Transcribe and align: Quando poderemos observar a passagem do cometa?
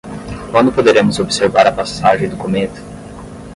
Quando 0.51 0.71
poderemos 0.71 1.19
observar 1.19 1.67
a 1.67 1.71
passagem 1.71 2.27
do 2.27 2.35
cometa? 2.35 2.81